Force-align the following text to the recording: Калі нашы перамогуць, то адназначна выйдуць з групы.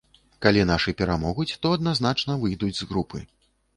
Калі 0.45 0.63
нашы 0.69 0.93
перамогуць, 1.01 1.47
то 1.65 1.73
адназначна 1.77 2.39
выйдуць 2.45 2.75
з 2.83 2.89
групы. 2.93 3.27